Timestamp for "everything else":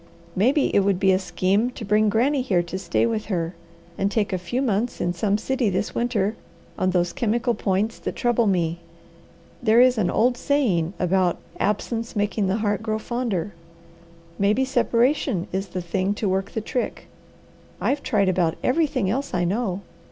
18.63-19.35